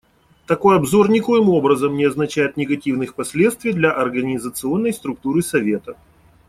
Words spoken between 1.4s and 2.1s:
образом не